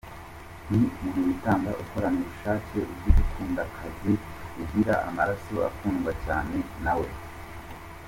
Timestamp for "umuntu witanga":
0.93-1.71